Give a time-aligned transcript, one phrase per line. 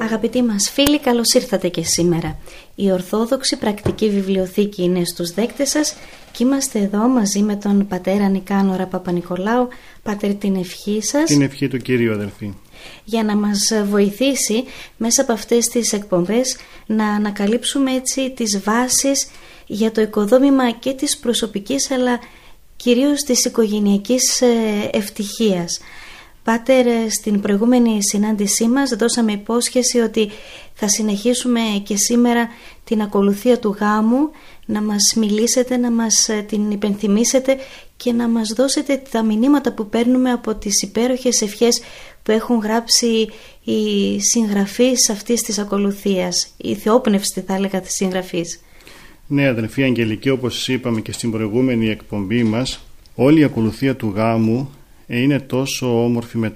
[0.00, 2.38] Αγαπητοί μας φίλοι, καλώς ήρθατε και σήμερα.
[2.74, 5.94] Η Ορθόδοξη Πρακτική Βιβλιοθήκη είναι στους δέκτες σας
[6.32, 9.68] και είμαστε εδώ μαζί με τον πατέρα Νικάνορα Παπα-Νικολάου.
[10.02, 11.24] Πάτερ την ευχή σας.
[11.24, 12.54] Την ευχή του Κύριου αδελφοί.
[13.04, 14.64] Για να μας βοηθήσει
[14.96, 19.28] μέσα από αυτές τις εκπομπές να ανακαλύψουμε έτσι τις βάσεις
[19.66, 22.18] για το οικοδόμημα και της προσωπικής αλλά
[22.76, 24.46] κυρίως της οικογενειακής ε,
[24.92, 25.80] ευτυχίας.
[26.48, 30.28] Πάτερ, στην προηγούμενη συνάντησή μας δώσαμε υπόσχεση ότι
[30.74, 32.48] θα συνεχίσουμε και σήμερα
[32.84, 34.30] την ακολουθία του γάμου,
[34.66, 37.56] να μας μιλήσετε, να μας ε, την υπενθυμίσετε
[37.96, 41.80] και να μας δώσετε τα μηνύματα που παίρνουμε από τις υπέροχες ευχές
[42.22, 43.28] που έχουν γράψει
[43.64, 48.60] οι συγγραφείς αυτής της ακολουθίας, η θεόπνευστη θα έλεγα της συγγραφής.
[49.26, 52.80] Ναι αδελφοί Αγγελική όπως είπαμε και στην προηγούμενη εκπομπή μας
[53.14, 54.70] όλη η ακολουθία του γάμου
[55.08, 56.54] είναι τόσο όμορφη με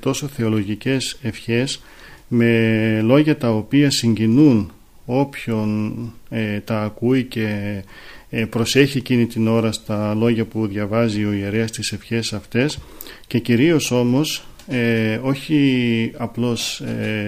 [0.00, 1.80] τόσο θεολογικές ευχές
[2.28, 4.70] με λόγια τα οποία συγκινούν
[5.06, 5.94] όποιον
[6.28, 7.82] ε, τα ακούει και
[8.30, 12.78] ε, προσέχει εκείνη την ώρα στα λόγια που διαβάζει ο ιερέας τις ευχές αυτές
[13.26, 16.82] και κυρίως όμως ε, όχι απλώς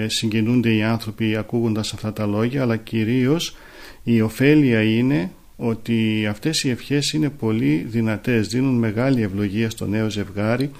[0.06, 3.56] συγκινούνται οι άνθρωποι ακούγοντας αυτά τα λόγια αλλά κυρίως
[4.04, 5.30] η ωφέλεια είναι
[5.60, 10.70] ότι αυτές οι ευχές είναι πολύ δυνατές, δίνουν μεγάλη ευλογία στο νέο ζευγάρι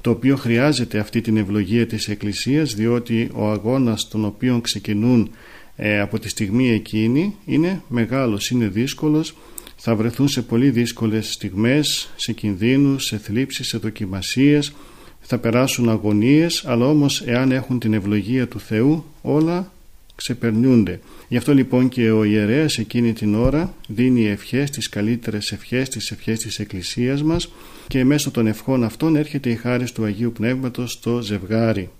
[0.00, 5.30] το οποίο χρειάζεται αυτή την ευλογία της Εκκλησίας διότι ο αγώνας τον οποίο ξεκινούν
[5.76, 9.36] ε, από τη στιγμή εκείνη είναι μεγάλος, είναι δύσκολος
[9.76, 14.72] θα βρεθούν σε πολύ δύσκολες στιγμές, σε κινδύνους, σε θλίψεις, σε δοκιμασίες
[15.20, 19.72] θα περάσουν αγωνίες αλλά όμως εάν έχουν την ευλογία του Θεού όλα
[20.16, 21.00] ξεπερνούνται.
[21.28, 26.10] Γι' αυτό λοιπόν και ο ιερέας εκείνη την ώρα δίνει ευχές, τις καλύτερες ευχές, τις
[26.10, 27.52] ευχές της Εκκλησίας μας
[27.86, 31.90] και μέσω των ευχών αυτών έρχεται η χάρη του Αγίου Πνεύματος στο ζευγάρι.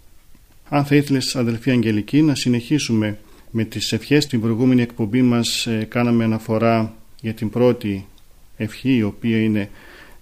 [0.69, 3.19] Αν θα ήθελες αδελφοί Αγγελική να συνεχίσουμε
[3.51, 8.07] με τις ευχές στην προηγούμενη εκπομπή μας ε, κάναμε αναφορά για την πρώτη
[8.57, 9.71] ευχή η οποία είναι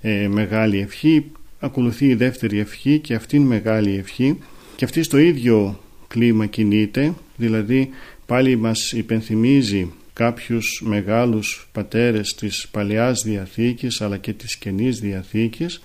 [0.00, 1.24] ε, μεγάλη ευχή
[1.64, 4.38] ακολουθεί η δεύτερη ευχή και αυτήν μεγάλη ευχή
[4.76, 7.90] και αυτή στο ίδιο κλίμα κινείται δηλαδή
[8.26, 15.80] πάλι μας υπενθυμίζει κάποιους μεγάλους πατέρες της Παλαιάς Διαθήκης αλλά και της Καινής Διαθήκης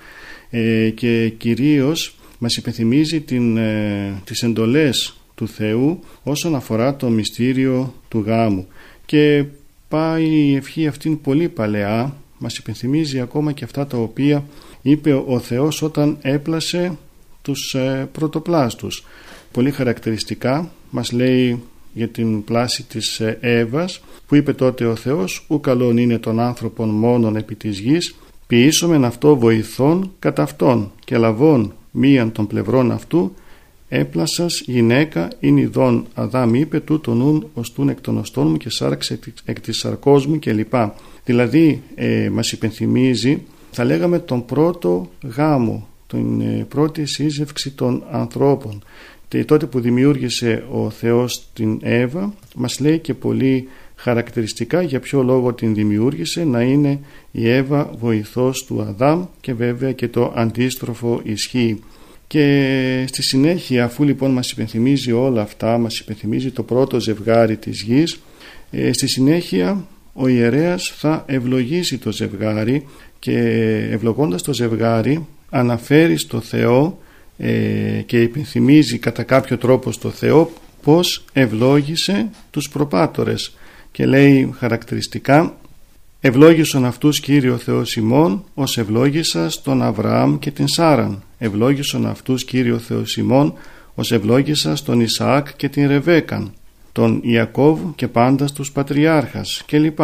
[0.49, 7.93] ε, και κυρίως μας υπενθυμίζει την, ε, τις εντολές του Θεού όσον αφορά το μυστήριο
[8.07, 8.67] του γάμου.
[9.05, 9.45] Και
[9.87, 14.45] πάει η ευχή αυτήν πολύ παλαιά μας υπενθυμίζει ακόμα και αυτά τα οποία
[14.81, 16.97] είπε ο Θεός όταν έπλασε
[17.41, 19.05] τους ε, πρωτοπλάστους.
[19.51, 21.61] Πολύ χαρακτηριστικά μας λέει
[21.93, 26.39] για την πλάση της ε, Εύας που είπε τότε ο Θεός «Ου καλόν είναι τον
[26.39, 28.15] άνθρωπον μόνον επί της γης,
[28.47, 33.33] ποιήσομεν αυτό βοηθών κατά αυτόν και λαβών μίαν των πλευρών αυτού
[33.89, 39.19] έπλασας γυναίκα ειν ειδών Αδάμ είπε τούτο νουν οστούν εκ των οστών μου και σάραξε
[39.45, 40.73] εκ της σαρκός μου κλπ.
[41.25, 43.41] Δηλαδή ε, μας υπενθυμίζει
[43.71, 48.83] θα λέγαμε τον πρώτο γάμο, την ε, πρώτη σύζευξη των ανθρώπων
[49.45, 55.53] τότε που δημιούργησε ο Θεός την Εύα μας λέει και πολύ χαρακτηριστικά για ποιο λόγο
[55.53, 56.99] την δημιούργησε να είναι
[57.31, 61.79] η Εύα βοηθός του Αδάμ και βέβαια και το αντίστροφο ισχύει.
[62.27, 67.81] Και στη συνέχεια αφού λοιπόν μας υπενθυμίζει όλα αυτά, μας υπενθυμίζει το πρώτο ζευγάρι της
[67.81, 68.19] γης,
[68.71, 72.85] ε, στη συνέχεια ο ιερέας θα ευλογήσει το ζευγάρι
[73.19, 73.37] και
[73.91, 76.99] ευλογώντας το ζευγάρι αναφέρει στο Θεό
[77.41, 80.51] ε, και υπενθυμίζει κατά κάποιο τρόπο στο Θεό
[80.83, 83.57] πως ευλόγησε τους προπάτορες
[83.91, 85.57] και λέει χαρακτηριστικά
[86.21, 91.23] Ευλόγησον αυτούς Κύριο Θεός ημών, ως ευλόγησας τον Αβραάμ και την Σάραν.
[91.37, 93.53] Ευλόγησον αυτούς Κύριο Θεός ημών,
[93.95, 96.53] ως ευλόγησας τον Ισαάκ και την Ρεβέκαν,
[96.91, 99.99] τον Ιακώβ και πάντα στους πατριάρχας κλπ.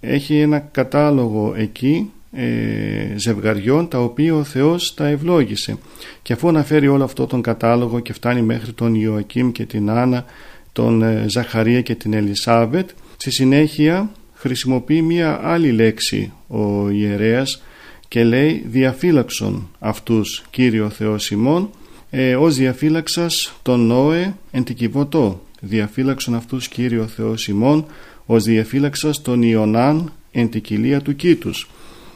[0.00, 5.78] Έχει ένα κατάλογο εκεί ε, ζευγαριών τα οποία ο Θεός τα ευλόγησε.
[6.22, 10.24] Και αφού αναφέρει όλο αυτό τον κατάλογο και φτάνει μέχρι τον Ιωακήμ και την Άννα
[10.72, 17.62] τον ε, Ζαχαρία και την Ελισάβετ στη συνέχεια χρησιμοποιεί μία άλλη λέξη ο ιερέας
[18.08, 21.70] και λέει διαφύλαξον αυτούς Κύριο Θεός ημών
[22.10, 25.42] ε, ως διαφύλαξας τον Νόε εν την Κιβωτό.
[25.60, 27.86] Διαφύλαξον αυτούς Κύριο Θεός ημών
[28.26, 31.68] ως διαφύλαξας τον Ιωνάν εν την κοιλία του Κήτους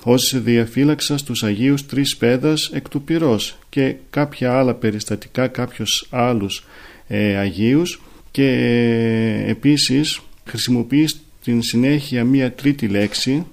[0.02, 6.66] ως διαφύλαξας τους Αγίους τρεις πέδας εκ του πυρός και κάποια άλλα περιστατικά κάποιους άλλους
[7.06, 13.46] ε, Αγίους και ε, επίσης χρησιμοποιεί στην συνέχεια μία τρίτη λέξη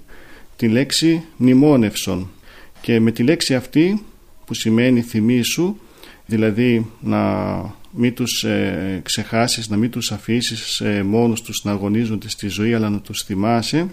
[0.55, 2.29] τη λέξη μνημόνευσον.
[2.81, 4.03] Και με τη λέξη αυτή
[4.45, 5.75] που σημαίνει θυμίσου
[6.25, 7.25] δηλαδή να
[7.91, 12.73] μην τους ε, ξεχάσεις, να μην τους αφήσεις ε, μόνος τους να αγωνίζονται στη ζωή
[12.73, 13.87] αλλά να τους θυμάσαι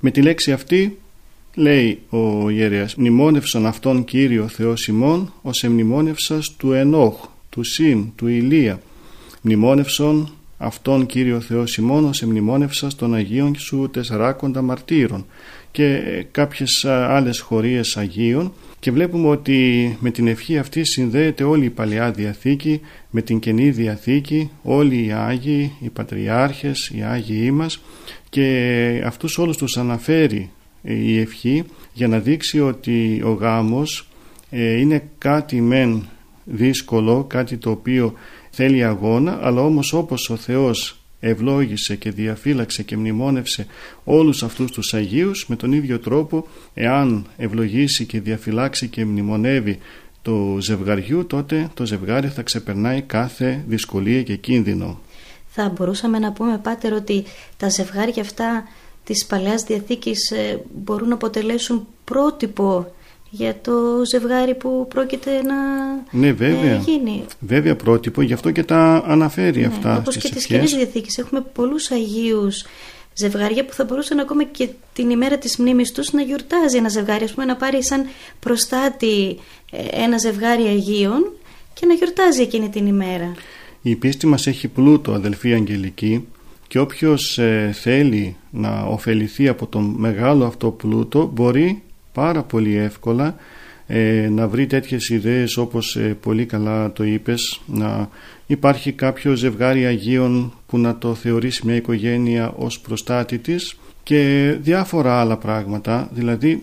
[0.00, 0.98] με τη λέξη αυτή
[1.54, 7.14] λέει ο ιερέας μνημόνευσον αυτόν Κύριο Θεός ημών ως εμνημόνευσας του Ενόχ,
[7.50, 8.80] του Συν, του Ηλία.
[9.42, 15.26] Μνημόνευσον αυτόν Κύριο Θεός ημών ως εμνημόνευσας των Αγίων σου τεσσαράκοντα μαρτύρων
[15.70, 18.52] και κάποιες άλλες χωρίες Αγίων.
[18.80, 22.80] Και βλέπουμε ότι με την ευχή αυτή συνδέεται όλη η Παλαιά Διαθήκη
[23.10, 27.80] με την Καινή Διαθήκη όλοι οι Άγιοι, οι Πατριάρχες, οι Άγιοι μας
[28.28, 30.50] και αυτούς όλους τους αναφέρει
[30.84, 34.08] η ευχή για να δείξει ότι ο γάμος
[34.50, 36.08] ε, είναι κάτι μεν
[36.44, 38.14] δύσκολο, κάτι το οποίο
[38.50, 43.66] θέλει αγώνα, αλλά όμως όπως ο Θεός ευλόγησε και διαφύλαξε και μνημόνευσε
[44.04, 49.78] όλους αυτούς τους Αγίους με τον ίδιο τρόπο εάν ευλογήσει και διαφυλάξει και μνημονεύει
[50.22, 55.00] το ζευγαριού τότε το ζευγάρι θα ξεπερνάει κάθε δυσκολία και κίνδυνο.
[55.46, 57.24] Θα μπορούσαμε να πούμε Πάτερ ότι
[57.56, 58.64] τα ζευγάρια αυτά
[59.04, 62.92] της Παλαιάς Διαθήκης ε, μπορούν να αποτελέσουν πρότυπο
[63.30, 63.72] για το
[64.06, 65.54] ζευγάρι που πρόκειται να
[66.10, 66.74] ναι, βέβαια.
[66.74, 67.24] Ε, γίνει.
[67.40, 71.18] Βέβαια πρότυπο, γι' αυτό και τα αναφέρει ναι, αυτά όπως και τις Καινής Διαθήκης.
[71.18, 72.64] Έχουμε πολλούς Αγίους
[73.14, 77.24] ζευγάρια που θα μπορούσαν ακόμα και την ημέρα της μνήμης τους να γιορτάζει ένα ζευγάρι,
[77.24, 78.06] ας πούμε να πάρει σαν
[78.40, 79.38] προστάτη
[79.70, 81.32] ε, ένα ζευγάρι Αγίων
[81.74, 83.34] και να γιορτάζει εκείνη την ημέρα.
[83.82, 86.26] Η πίστη μας έχει πλούτο αδελφοί Αγγελική
[86.66, 91.82] και όποιος ε, θέλει να ωφεληθεί από τον μεγάλο αυτό πλούτο μπορεί
[92.12, 93.36] πάρα πολύ εύκολα
[93.86, 98.08] ε, να βρει τέτοιες ιδέες όπως ε, πολύ καλά το είπες να
[98.46, 105.20] υπάρχει κάποιο ζευγάρι Αγίων που να το θεωρήσει μια οικογένεια ως προστάτη της και διάφορα
[105.20, 106.08] άλλα πράγματα.
[106.12, 106.62] Δηλαδή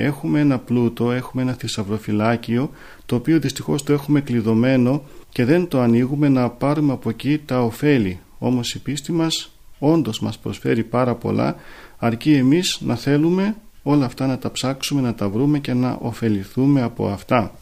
[0.00, 2.70] έχουμε ένα πλούτο, έχουμε ένα θησαυροφυλάκιο
[3.06, 7.62] το οποίο δυστυχώς το έχουμε κλειδωμένο και δεν το ανοίγουμε να πάρουμε από εκεί τα
[7.62, 11.56] ωφέλη όμως η πίστη μας όντως μας προσφέρει πάρα πολλά
[11.98, 16.82] αρκεί εμείς να θέλουμε όλα αυτά να τα ψάξουμε, να τα βρούμε και να ωφεληθούμε
[16.82, 17.54] από αυτά.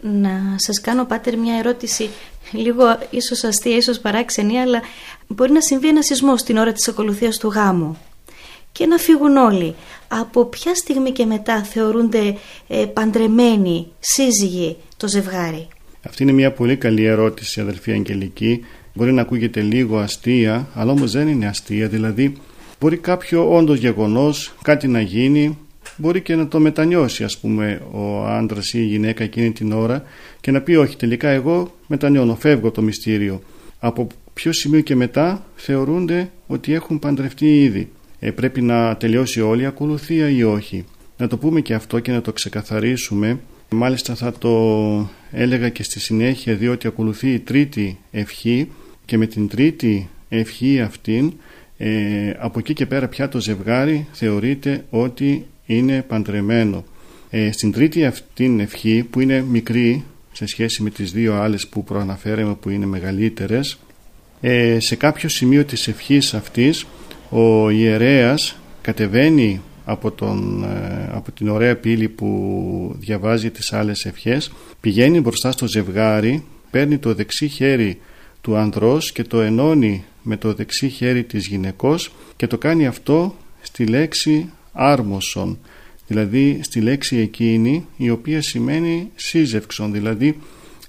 [0.00, 2.08] Να σας κάνω πάτερ μια ερώτηση
[2.52, 4.82] λίγο ίσως αστεία, ίσως παράξενη αλλά
[5.26, 7.96] μπορεί να συμβεί ένα σεισμό στην ώρα της ακολουθίας του γάμου
[8.72, 9.74] και να φύγουν όλοι.
[10.08, 12.36] Από ποια στιγμή και μετά θεωρούνται
[12.68, 15.68] ε, παντρεμένοι, σύζυγοι το ζευγάρι;
[16.06, 18.64] Αυτή είναι μια πολύ καλή ερώτηση αδελφή Αγγελική
[18.96, 21.88] Μπορεί να ακούγεται λίγο αστεία, αλλά όμως δεν είναι αστεία.
[21.88, 22.32] Δηλαδή,
[22.80, 25.58] μπορεί κάποιο όντως γεγονός, κάτι να γίνει,
[25.96, 30.02] μπορεί και να το μετανιώσει, ας πούμε, ο άντρας ή η γυναίκα εκείνη την ώρα
[30.40, 33.42] και να πει: Όχι, τελικά εγώ μετανιώνω, φεύγω το μυστήριο.
[33.78, 37.88] Από ποιο σημείο και μετά θεωρούνται ότι έχουν παντρευτεί ήδη.
[38.18, 40.84] Ε, πρέπει να τελειώσει όλη η ακολουθία ή όχι.
[41.16, 43.38] Να το πούμε και αυτό και να το ξεκαθαρίσουμε.
[43.70, 44.50] Μάλιστα θα το
[45.30, 48.68] έλεγα και στη συνέχεια διότι ακολουθεί η τρίτη ευχή
[49.06, 51.32] και με την τρίτη ευχή αυτήν
[51.76, 56.84] ε, από εκεί και πέρα πια το ζευγάρι θεωρείται ότι είναι παντρεμένο.
[57.30, 61.84] Ε, στην τρίτη αυτήν ευχή που είναι μικρή σε σχέση με τις δύο άλλες που
[61.84, 63.78] προαναφέραμε που είναι μεγαλύτερες
[64.40, 66.86] ε, σε κάποιο σημείο της ευχής αυτής
[67.30, 74.52] ο ιερέας κατεβαίνει από, τον, ε, από την ωραία πύλη που διαβάζει τις άλλες ευχές
[74.80, 77.98] πηγαίνει μπροστά στο ζευγάρι παίρνει το δεξί χέρι
[78.46, 83.36] του ανδρός και το ενώνει με το δεξί χέρι της γυναικός και το κάνει αυτό
[83.62, 85.58] στη λέξη άρμοσον
[86.06, 90.36] δηλαδή στη λέξη εκείνη η οποία σημαίνει σύζευξον δηλαδή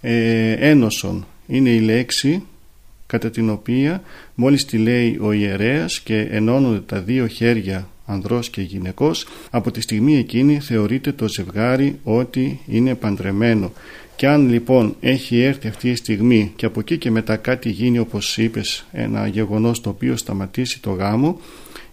[0.01, 1.25] ε, ένωσον.
[1.47, 2.43] Είναι η λέξη
[3.05, 4.03] κατά την οποία
[4.35, 9.81] μόλις τη λέει ο ιερέας και ενώνονται τα δύο χέρια ανδρός και γυναικός από τη
[9.81, 13.71] στιγμή εκείνη θεωρείται το ζευγάρι ότι είναι παντρεμένο
[14.17, 17.99] και αν λοιπόν έχει έρθει αυτή η στιγμή και από εκεί και μετά κάτι γίνει
[17.99, 21.39] όπως είπες ένα γεγονός το οποίο σταματήσει το γάμο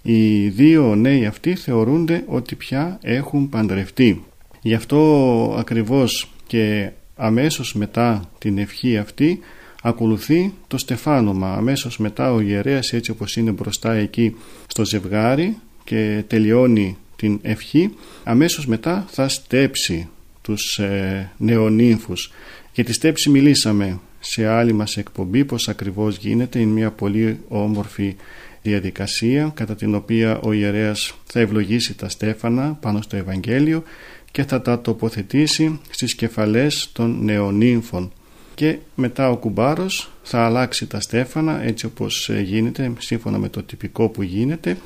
[0.03, 4.25] οι δύο νέοι αυτοί θεωρούνται ότι πια έχουν παντρευτεί.
[4.63, 9.41] Γι' αυτό ακριβώς και αμέσως μετά την ευχή αυτή
[9.83, 11.53] ακολουθεί το στεφάνωμα.
[11.53, 17.95] Αμέσως μετά ο ιερέας έτσι όπως είναι μπροστά εκεί στο ζευγάρι και τελειώνει την ευχή
[18.25, 20.09] αμέσως μετά θα στέψει
[20.45, 22.33] τους ε, νεονύμφους.
[22.73, 26.59] Για τη στέψη μιλήσαμε σε άλλη μας εκπομπή πως ακριβώς γίνεται.
[26.59, 28.17] Είναι μια πολύ όμορφη
[28.63, 33.83] διαδικασία κατά την οποία ο ιερέας θα ευλογήσει τα στέφανα πάνω στο Ευαγγέλιο
[34.31, 38.13] και θα τα τοποθετήσει στις κεφαλές των νεονύμφων
[38.55, 43.63] και μετά ο κουμπάρος θα αλλάξει τα στέφανα έτσι όπως ε, γίνεται σύμφωνα με το
[43.63, 44.77] τυπικό που γίνεται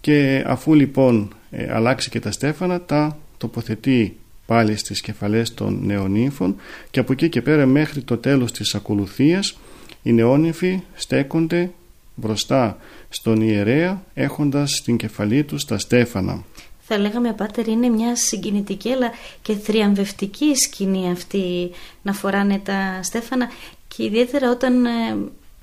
[0.00, 6.56] και αφού λοιπόν ε, αλλάξει και τα στέφανα τα τοποθετεί πάλι στις κεφαλές των νεονύμφων
[6.90, 9.58] και από εκεί και πέρα μέχρι το τέλος της ακολουθίας
[10.02, 11.70] οι νεόνυμφοι στέκονται
[12.14, 16.44] μπροστά στον ιερέα έχοντας στην κεφαλή τους τα στέφανα.
[16.88, 19.10] Θα λέγαμε πάτερ είναι μια συγκινητική αλλά
[19.42, 21.70] και θριαμβευτική σκηνή αυτή
[22.02, 23.50] να φοράνε τα στέφανα
[23.88, 24.90] και ιδιαίτερα όταν ε,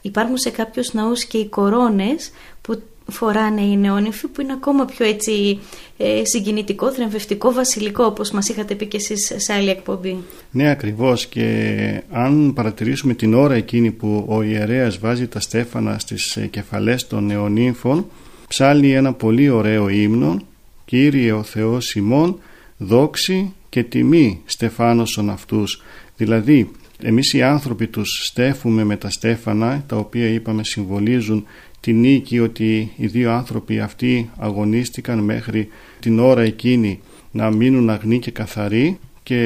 [0.02, 2.82] υπάρχουν σε κάποιους ναούς και οι κορώνες που
[3.12, 5.60] φοράνε οι νεόνυφοι που είναι ακόμα πιο έτσι
[5.98, 10.18] ε, συγκινητικό, θρεμβευτικό, βασιλικό όπως μας είχατε πει και εσείς σε άλλη εκπομπή.
[10.52, 16.36] Ναι ακριβώς και αν παρατηρήσουμε την ώρα εκείνη που ο ιερέας βάζει τα στέφανα στις
[16.36, 18.06] ε, κεφαλές των νεονύμφων
[18.48, 20.42] ψάλει ένα πολύ ωραίο ύμνο
[20.86, 22.40] «Κύριε ο Θεός ημών,
[22.78, 25.82] δόξη και τιμή στεφάνωσον αυτούς».
[26.18, 31.46] Δηλαδή εμείς οι άνθρωποι τους στέφουμε με τα στέφανα τα οποία είπαμε συμβολίζουν
[31.84, 35.68] τη νίκη ότι οι δύο άνθρωποι αυτοί αγωνίστηκαν μέχρι
[36.00, 37.00] την ώρα εκείνη
[37.32, 39.40] να μείνουν αγνοί και καθαροί και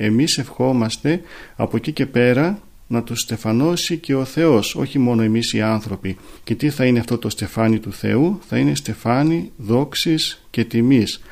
[0.00, 1.20] εμείς ευχόμαστε
[1.56, 6.16] από εκεί και πέρα να τους στεφανώσει και ο Θεός, όχι μόνο εμείς οι άνθρωποι.
[6.44, 11.22] Και τι θα είναι αυτό το στεφάνι του Θεού, θα είναι στεφάνι δόξης και τιμής.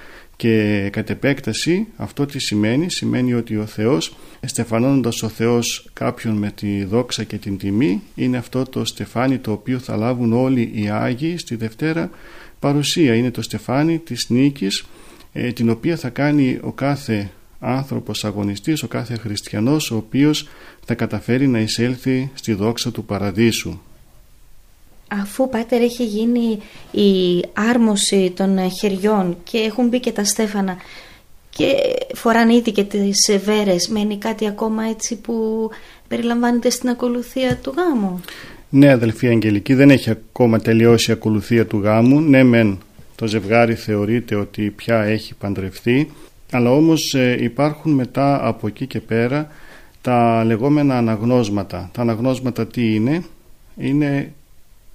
[0.41, 4.17] Και κατ' επέκταση αυτό τι σημαίνει, σημαίνει ότι ο Θεός,
[4.47, 9.53] στεφανώνοντας ο Θεός κάποιον με τη δόξα και την τιμή, είναι αυτό το στεφάνι το
[9.53, 12.11] οποίο θα λάβουν όλοι οι Άγιοι στη Δευτέρα
[12.59, 13.15] παρουσία.
[13.15, 14.85] Είναι το στεφάνι της νίκης,
[15.33, 20.49] ε, την οποία θα κάνει ο κάθε άνθρωπος αγωνιστής, ο κάθε χριστιανός, ο οποίος
[20.85, 23.79] θα καταφέρει να εισέλθει στη δόξα του παραδείσου
[25.11, 26.59] αφού πάτερ έχει γίνει
[26.91, 30.77] η άρμωση των χεριών και έχουν μπει και τα στέφανα
[31.51, 31.75] και
[32.15, 35.69] φοράνε ήδη και τις βέρες μένει κάτι ακόμα έτσι που
[36.09, 38.21] περιλαμβάνεται στην ακολουθία του γάμου;
[38.69, 42.21] Ναι αδελφή Αγγελική δεν έχει ακόμα τελειώσει η ακολουθία του γάμου.
[42.21, 42.79] Ναι μεν
[43.17, 46.11] το ζευγάρι θεωρείται ότι πια έχει παντρευτεί
[46.53, 49.49] αλλά όμως ε, υπάρχουν μετά από εκεί και πέρα
[50.01, 51.91] τα λεγόμενα αναγνώσματα.
[51.93, 53.25] Τα αναγνώσματα τι είναι;
[53.77, 54.33] Είναι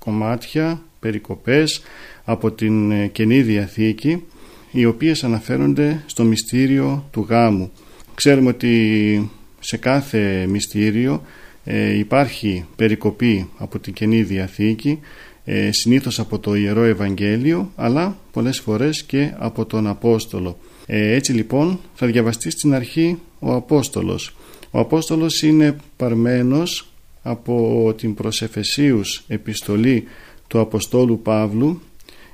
[0.06, 1.82] κομμάτια, περικοπές
[2.24, 4.24] από την ε, Καινή Διαθήκη
[4.72, 7.72] οι οποίες αναφέρονται στο μυστήριο του γάμου.
[8.16, 11.22] Ξέρουμε ότι σε κάθε μυστήριο
[11.64, 15.00] ε, υπάρχει περικοπή από την Καινή Διαθήκη
[15.46, 20.58] ε, συνήθως από το Ιερό Ευαγγέλιο αλλά πολλές φορές και από τον Απόστολο.
[20.86, 24.36] Ε, έτσι λοιπόν θα διαβαστεί στην αρχή ο Απόστολος.
[24.72, 26.90] Ο Απόστολος είναι παρμένος
[27.28, 30.04] από την προσεφεσίους επιστολή
[30.48, 31.82] του Αποστόλου Παύλου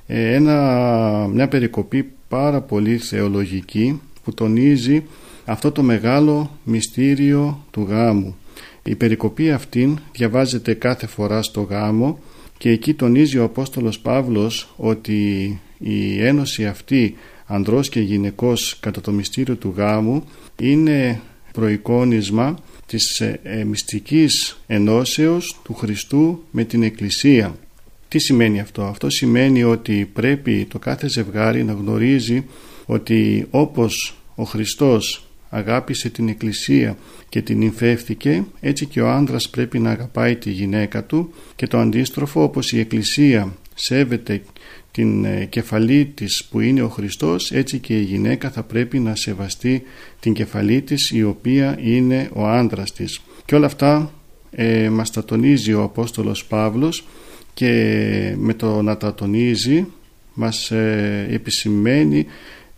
[0.06, 5.02] ε, ένα, μια περικοπή πάρα πολύ θεολογική που τονίζει
[5.44, 8.36] αυτό το μεγάλο μυστήριο του γάμου.
[8.82, 12.18] Η περικοπή αυτήν διαβάζεται κάθε φορά στο γάμο
[12.58, 17.14] και εκεί τονίζει ο Απόστολος Παύλος ότι η ένωση αυτή
[17.46, 20.24] ανδρός και γυναικός κατά το μυστήριο του γάμου
[20.60, 21.20] είναι
[21.52, 22.58] προεικόνισμα
[22.92, 27.56] της ε, ε, μυστικής ενώσεως του Χριστού με την Εκκλησία.
[28.08, 32.44] Τι σημαίνει αυτό; Αυτό σημαίνει ότι πρέπει το κάθε ζευγάρι να γνωρίζει
[32.86, 36.96] ότι όπως ο Χριστός αγάπησε την Εκκλησία
[37.28, 41.78] και την υφεύθηκε έτσι και ο άνδρας πρέπει να αγαπάει τη γυναίκα του και το
[41.78, 44.42] αντίστροφο όπως η Εκκλησία σέβεται
[44.92, 49.14] την ε, κεφαλή της που είναι ο Χριστός έτσι και η γυναίκα θα πρέπει να
[49.14, 49.82] σεβαστεί
[50.20, 53.20] την κεφαλή της η οποία είναι ο άντρας της.
[53.44, 54.12] Και όλα αυτά
[54.50, 57.04] ε, μας τα τονίζει ο Απόστολος Παύλος
[57.54, 59.86] και με το να τα τονίζει
[60.34, 62.26] μας ε, επισημαίνει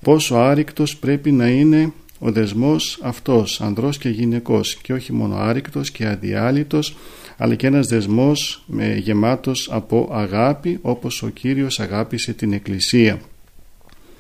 [0.02, 5.90] πόσο άρρηκτος πρέπει να είναι ο δεσμός αυτός ανδρός και γυναικός και όχι μόνο άρρηκτος
[5.90, 6.96] και αδιάλειτος
[7.36, 13.20] αλλά και ένας δεσμός με, γεμάτος από αγάπη όπως ο Κύριος αγάπησε την Εκκλησία.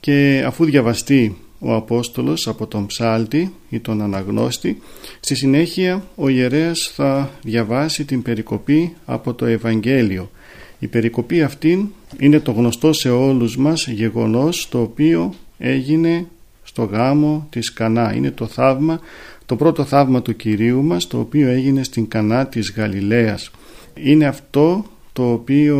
[0.00, 4.82] και αφού διαβαστεί ο Απόστολος από τον ψάλτη ή τον αναγνώστη
[5.20, 10.30] στη συνέχεια ο ιερέας θα διαβάσει την περικοπή από το Ευαγγέλιο
[10.78, 16.26] η περικοπή αυτή είναι το γνωστό σε όλους μας γεγονός το οποίο έγινε
[16.62, 19.00] στο γάμο της Κανά είναι το θαύμα
[19.46, 23.50] το πρώτο θαύμα του Κυρίου μας το οποίο έγινε στην Κανά της Γαλιλαίας
[23.94, 25.78] είναι αυτό το οποίο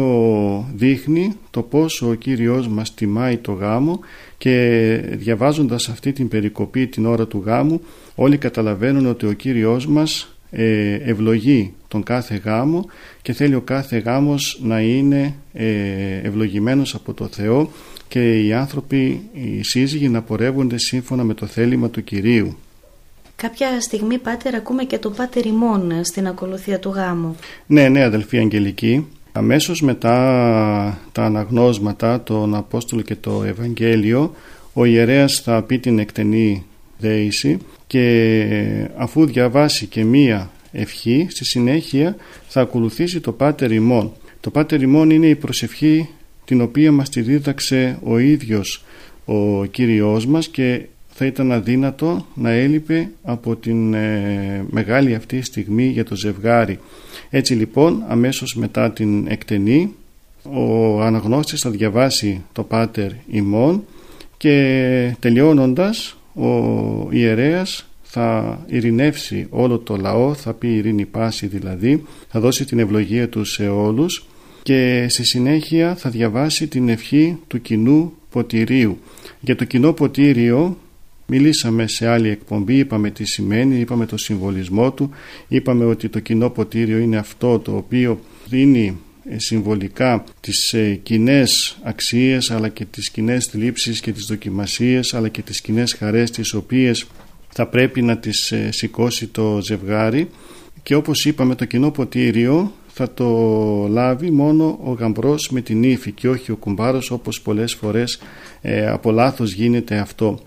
[0.75, 4.00] δείχνει το πόσο ο Κύριος μας τιμάει το γάμο
[4.38, 7.80] και διαβάζοντας αυτή την περικοπή την ώρα του γάμου
[8.14, 12.87] όλοι καταλαβαίνουν ότι ο Κύριος μας ε, ευλογεί τον κάθε γάμο
[13.23, 15.66] και θέλει ο κάθε γάμος να είναι ε,
[16.23, 17.71] ευλογημένος από το Θεό
[18.09, 22.56] και οι άνθρωποι, οι σύζυγοι να πορεύονται σύμφωνα με το θέλημα του Κυρίου.
[23.44, 27.36] Κάποια στιγμή, Πάτερ, ακούμε και το Πάτερ ημών στην ακολουθία του γάμου.
[27.66, 29.06] Ναι, ναι, αδελφή Αγγελική.
[29.32, 30.14] Αμέσως μετά
[31.12, 34.34] τα αναγνώσματα, τον Απόστολο και το Ευαγγέλιο,
[34.72, 36.66] ο ιερέας θα πει την εκτενή
[36.98, 42.16] δέηση και αφού διαβάσει και μία ευχή, στη συνέχεια
[42.48, 44.12] θα ακολουθήσει το Πάτερ ημών.
[44.40, 46.08] Το Πάτερ ημών είναι η προσευχή
[46.44, 48.84] την οποία μας τη δίδαξε ο ίδιος
[49.24, 50.86] ο Κύριος μας και
[51.16, 56.78] θα ήταν αδύνατο να έλειπε από την ε, μεγάλη αυτή στιγμή για το ζευγάρι.
[57.30, 59.94] Έτσι λοιπόν αμέσως μετά την εκτενή
[60.42, 63.85] ο αναγνώστης θα διαβάσει το Πάτερ ημών
[64.37, 66.49] και τελειώνοντας ο
[67.11, 73.28] ιερέας θα ειρηνεύσει όλο το λαό, θα πει ειρήνη πάση δηλαδή, θα δώσει την ευλογία
[73.28, 74.26] του σε όλους
[74.62, 78.99] και στη συνέχεια θα διαβάσει την ευχή του κοινού ποτηρίου.
[79.41, 80.78] Για το κοινό ποτήριο
[81.26, 85.10] Μιλήσαμε σε άλλη εκπομπή, είπαμε τι σημαίνει, είπαμε το συμβολισμό του,
[85.49, 88.99] είπαμε ότι το κοινό ποτήριο είναι αυτό το οποίο δίνει
[89.30, 95.28] ε, συμβολικά τις ε, κοινές αξίες αλλά και τις κοινές θλίψεις και τις δοκιμασίες αλλά
[95.28, 97.06] και τις κοινές χαρές τις οποίες
[97.49, 100.30] θα πρέπει να τις ε, σηκώσει το ζευγάρι
[100.82, 103.28] και όπως είπαμε το κοινό ποτήριο θα το
[103.91, 108.19] λάβει μόνο ο γαμπρός με την ύφη και όχι ο κουμπάρος όπως πολλές φορές
[108.93, 110.41] από λάθος γίνεται αυτό.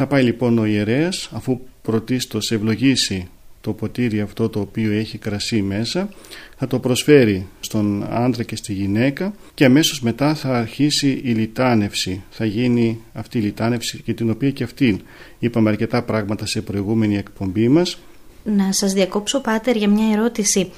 [0.00, 3.28] Θα πάει λοιπόν ο ιερέας αφού πρωτίστως ευλογήσει
[3.60, 6.08] το ποτήρι αυτό το οποίο έχει κρασί μέσα
[6.56, 12.22] θα το προσφέρει στον άντρα και στη γυναίκα και αμέσως μετά θα αρχίσει η λιτάνευση.
[12.30, 15.00] Θα γίνει αυτή η λιτάνευση και την οποία και αυτή
[15.38, 17.98] είπαμε αρκετά πράγματα σε προηγούμενη εκπομπή μας.
[18.44, 20.70] Να σας διακόψω Πάτερ για μια ερώτηση.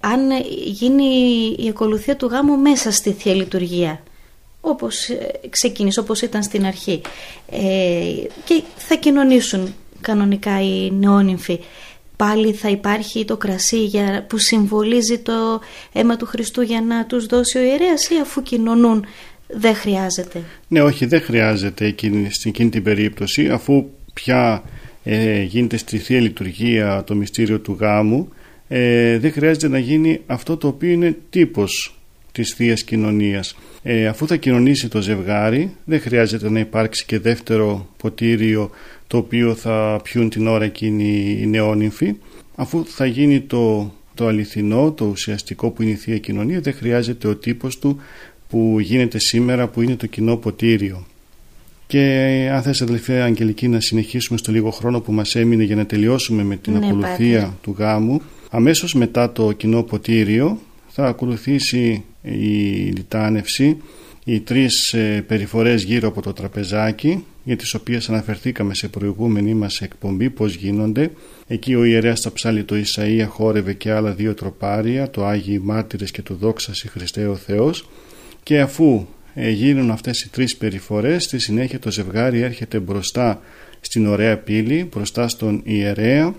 [0.00, 0.20] Αν
[0.64, 1.04] γίνει
[1.58, 4.00] η ακολουθία του γάμου μέσα στη Θεία Λειτουργία
[4.64, 7.00] όπως ε, ξεκίνησε, όπως ήταν στην αρχή
[7.50, 7.58] ε,
[8.44, 11.60] και θα κοινωνήσουν κανονικά οι νεόνυμφοι
[12.16, 15.60] πάλι θα υπάρχει το κρασί για, που συμβολίζει το
[15.92, 19.04] αίμα του Χριστού για να τους δώσει ο ιερέας ή αφού κοινωνούν
[19.46, 24.62] δεν χρειάζεται; Ναι όχι δεν χρειάζεται εκείνη, στην εκείνη την περίπτωση αφού πια
[25.04, 28.28] ε, γίνεται στη Θεία Λειτουργία το μυστήριο του γάμου
[28.68, 31.98] ε, δεν χρειάζεται να γίνει αυτό το οποίο είναι τύπος
[32.32, 33.56] της Θείας Κοινωνίας.
[33.86, 38.70] Ε, αφού θα κοινωνήσει το ζευγάρι δεν χρειάζεται να υπάρξει και δεύτερο ποτήριο
[39.06, 42.14] το οποίο θα πιούν την ώρα εκείνη οι νεόνυμφοι.
[42.54, 47.28] Αφού θα γίνει το, το αληθινό, το ουσιαστικό που είναι η Θεία Κοινωνία δεν χρειάζεται
[47.28, 48.00] ο τύπος του
[48.48, 51.06] που γίνεται σήμερα που είναι το κοινό ποτήριο.
[51.86, 52.00] Και
[52.52, 56.42] αν θες αδελφέ Αγγελική να συνεχίσουμε στο λίγο χρόνο που μας έμεινε για να τελειώσουμε
[56.42, 58.20] με την ναι, ακολουθία του γάμου
[58.50, 63.76] αμέσως μετά το κοινό ποτήριο θα ακολουθήσει η λιτάνευση,
[64.24, 69.80] οι τρεις ε, περιφορές γύρω από το τραπεζάκι για τις οποίες αναφερθήκαμε σε προηγούμενη μας
[69.80, 71.10] εκπομπή πώς γίνονται.
[71.46, 76.10] Εκεί ο ιερέας θα ψάλει το Ισαΐα χόρευε και άλλα δύο τροπάρια, το Άγιοι Μάρτυρες
[76.10, 77.88] και το Δόξαση Χριστέ ο Θεός
[78.42, 83.40] και αφού ε, γίνουν αυτές οι τρεις περιφορές στη συνέχεια το ζευγάρι έρχεται μπροστά
[83.80, 86.34] στην ωραία πύλη, μπροστά στον ιερέα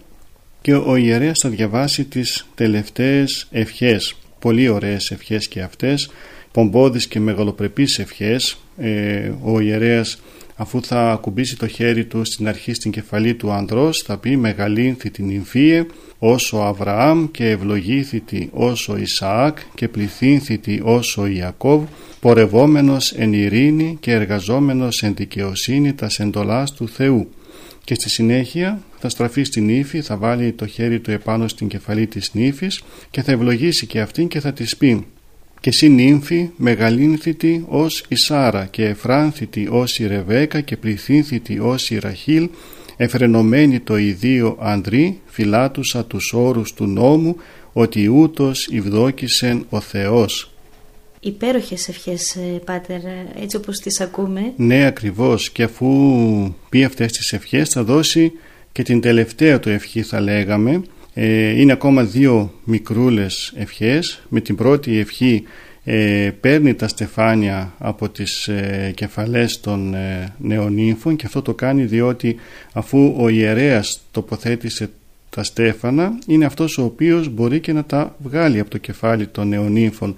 [0.62, 6.10] και ο ιερέας θα διαβάσει τις τελευταίες ευχές πολύ ωραίες ευχές και αυτές
[6.52, 8.58] πομπόδεις και μεγαλοπρεπείς ευχές.
[8.78, 10.20] Ε, ο ιερέας
[10.56, 15.10] αφού θα ακουμπήσει το χέρι του στην αρχή στην κεφαλή του ανδρός θα πει μεγαλύνθη
[15.10, 15.86] την Ιμφίε
[16.20, 21.84] όσο Αβραάμ και ευλογήθητη όσο Ισαάκ και πληθύνθητη όσο Ιακώβ
[22.20, 27.30] πορευόμενος εν ειρήνη και εργαζόμενος εν δικαιοσύνη τας εντολάς του Θεού
[27.86, 32.08] και στη συνέχεια θα στραφεί στην ύφη, θα βάλει το χέρι του επάνω στην κεφαλή
[32.08, 35.06] της νύφης και θα ευλογήσει και αυτήν και θα της πει
[35.60, 41.90] «Και εσύ νύμφη μεγαλύνθητη ως η Σάρα και εφράνθητη ως η Ρεβέκα και πληθύνθητη ως
[41.90, 42.50] η Ραχήλ
[42.98, 47.36] εφρενωμένη το ιδίο ανδρή φυλάτουσα τους όρους του νόμου
[47.74, 50.55] ότι ούτως ευδόκησεν ο Θεός».
[51.26, 53.00] Υπέροχες ευχές, ε, Πάτερ,
[53.42, 54.54] έτσι όπως τις ακούμε.
[54.56, 55.50] Ναι, ακριβώς.
[55.52, 55.88] Και αφού
[56.70, 58.32] πει αυτές τις ευχές θα δώσει
[58.72, 60.82] και την τελευταία του ευχή θα λέγαμε.
[61.14, 64.22] Ε, είναι ακόμα δύο μικρούλες ευχές.
[64.30, 65.44] Με την πρώτη ευχή
[65.88, 71.84] ε, παίρνει τα στεφάνια από τις ε, κεφαλές των ε, νεονύμφων και αυτό το κάνει
[71.86, 72.36] διότι
[72.74, 74.90] αφού ο ιερέας τοποθέτησε
[75.30, 79.48] τα στέφανα είναι αυτός ο οποίος μπορεί και να τα βγάλει από το κεφάλι των
[79.48, 80.16] νεονύμφων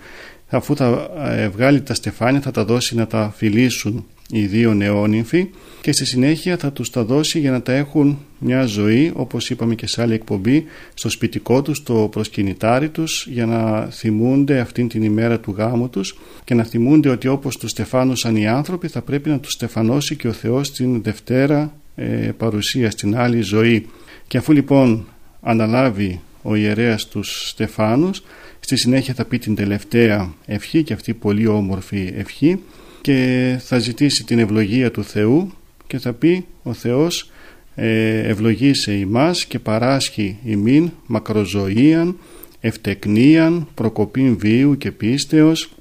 [0.49, 5.49] αφού θα ε, βγάλει τα στεφάνια θα τα δώσει να τα φιλήσουν οι δύο νεόνυμφοι
[5.81, 9.75] και στη συνέχεια θα τους τα δώσει για να τα έχουν μια ζωή όπως είπαμε
[9.75, 15.03] και σε άλλη εκπομπή στο σπιτικό τους, στο προσκυνητάρι τους για να θυμούνται αυτήν την
[15.03, 19.29] ημέρα του γάμου τους και να θυμούνται ότι όπως τους στεφάνωσαν οι άνθρωποι θα πρέπει
[19.29, 22.05] να τους στεφανώσει και ο Θεός την Δευτέρα ε,
[22.37, 23.87] παρουσία στην άλλη ζωή.
[24.27, 25.05] Και αφού λοιπόν
[25.41, 28.23] αναλάβει ο ιερέας τους στεφάνους
[28.67, 32.59] στη συνέχεια θα πει την τελευταία ευχή και αυτή πολύ όμορφη ευχή
[33.01, 35.51] και θα ζητήσει την ευλογία του Θεού
[35.87, 37.31] και θα πει ο Θεός
[37.75, 42.17] ε, ευλογήσε ημάς και παράσχει ημίν μακροζωίαν,
[42.59, 45.71] ευτεκνίαν, προκοπήν βίου και πίστεως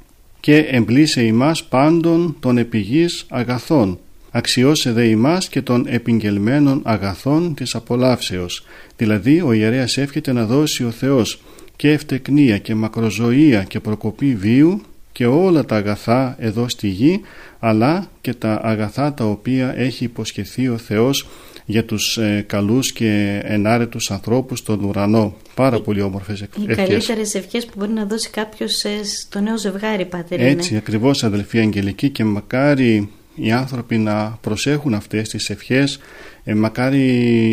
[0.40, 3.98] και εμπλήσε ημάς πάντων των επιγής αγαθών.
[4.30, 8.64] Αξιώσε δε ημάς και των επιγγελμένων αγαθών της απολαύσεως
[8.96, 11.40] δηλαδή ο ιερέας εύχεται να δώσει ο Θεός
[11.76, 14.80] και ευτεκνία και μακροζωία και προκοπή βίου
[15.12, 17.20] και όλα τα αγαθά εδώ στη γη
[17.58, 21.28] αλλά και τα αγαθά τα οποία έχει υποσχεθεί ο Θεός
[21.66, 25.36] για τους ε, καλούς και ενάρετους ανθρώπους στον ουρανό.
[25.54, 26.64] Πάρα πολύ όμορφες ευχές.
[26.64, 30.40] Οι καλύτερες ευχές που μπορεί να δώσει κάποιος ε, στο νέο ζευγάρι, Πάτερ.
[30.40, 30.78] Έτσι, είναι.
[30.78, 35.98] ακριβώς αδελφή Αγγελική και μακάρι οι άνθρωποι να προσέχουν αυτές τις ευχές.
[36.44, 37.00] Ε, μακάρι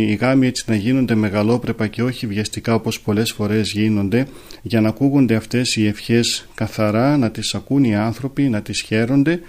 [0.10, 4.28] οι γάμοι έτσι να γίνονται μεγαλόπρεπα και όχι βιαστικά όπως πολλές φορές γίνονται
[4.62, 9.39] για να ακούγονται αυτές οι ευχές καθαρά, να τις ακούν οι άνθρωποι, να τις χαίρονται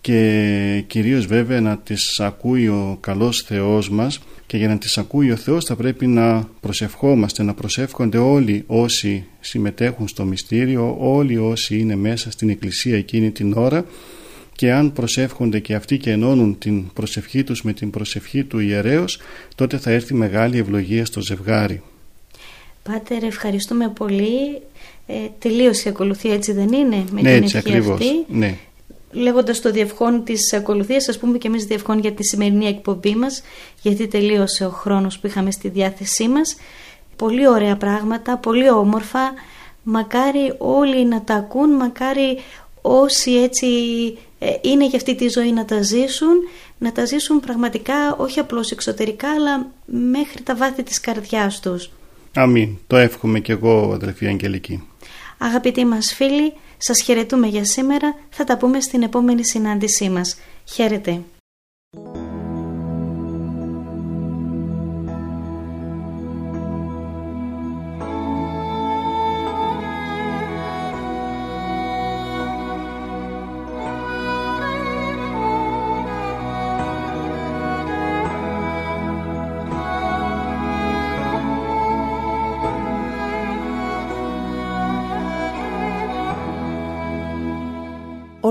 [0.00, 4.20] και κυρίως βέβαια να τις ακούει ο καλός Θεός μας.
[4.46, 9.24] Και για να τις ακούει ο Θεός θα πρέπει να προσευχόμαστε, να προσεύχονται όλοι όσοι
[9.40, 13.84] συμμετέχουν στο μυστήριο, όλοι όσοι είναι μέσα στην εκκλησία εκείνη την ώρα
[14.62, 19.20] και αν προσεύχονται και αυτοί και ενώνουν την προσευχή τους με την προσευχή του ιερέως
[19.54, 21.82] τότε θα έρθει μεγάλη ευλογία στο ζευγάρι.
[22.82, 24.62] Πάτερ ευχαριστούμε πολύ
[25.06, 28.56] ε, τελείωσε η ακολουθία έτσι δεν είναι με ναι, την έτσι, ευχή αυτή; ναι.
[29.10, 33.42] λέγοντας το διευχόν της ακολουθίας ας πούμε και εμείς διευχόν για τη σημερινή εκπομπή μας
[33.82, 36.56] γιατί τελείωσε ο χρόνος που είχαμε στη διάθεσή μας
[37.16, 39.32] πολύ ωραία πράγματα, πολύ όμορφα
[39.82, 42.38] μακάρι όλοι να τα ακούν μακάρι
[42.82, 46.36] όσοι έτσι ε, είναι για αυτή τη ζωή να τα ζήσουν,
[46.78, 51.90] να τα ζήσουν πραγματικά όχι απλώς εξωτερικά αλλά μέχρι τα βάθη της καρδιάς τους.
[52.34, 52.76] Αμήν.
[52.86, 54.82] Το εύχομαι και εγώ αδελφή Αγγελική.
[55.38, 58.14] Αγαπητοί μας φίλοι, σας χαιρετούμε για σήμερα.
[58.30, 60.36] Θα τα πούμε στην επόμενη συνάντησή μας.
[60.64, 61.20] Χαίρετε.